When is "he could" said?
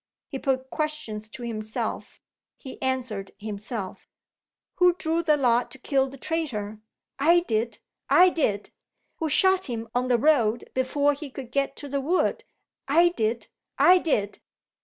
11.13-11.51